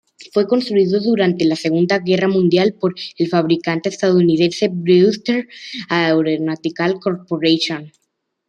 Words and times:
Fue 0.33 0.47
construido 0.47 0.99
durante 0.99 1.45
la 1.45 1.55
Segunda 1.55 1.99
Guerra 1.99 2.27
Mundial 2.27 2.73
por 2.73 2.95
el 3.19 3.27
fabricante 3.27 3.89
estadounidense 3.89 4.67
Brewster 4.69 5.47
Aeronautical 5.89 6.95
Corporation. 6.99 7.91